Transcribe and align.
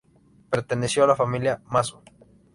Perteneció 0.49 1.03
a 1.03 1.07
la 1.09 1.15
familia 1.15 1.61
Mazo. 1.67 2.01